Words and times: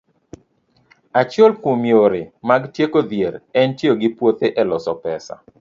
Achiel 1.21 1.53
kuom 1.65 1.81
yore 1.91 2.21
mag 2.53 2.63
tieko 2.79 3.05
dhier 3.13 3.35
en 3.63 3.77
tiyo 3.77 3.91
gi 4.01 4.09
puothe 4.19 4.47
e 4.65 4.71
loso 4.73 4.93
pesa. 5.07 5.35